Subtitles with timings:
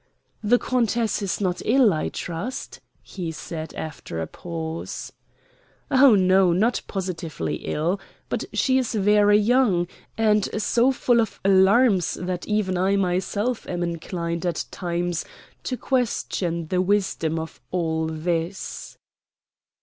[0.43, 5.13] "The Countess is not ill, I trust," he said after a pause.
[5.91, 7.99] "Oh, no, not positively ill.
[8.27, 9.87] But she is very young,
[10.17, 15.23] and so full of alarms that even I myself am inclined at times
[15.65, 18.97] to question the wisdom of all this."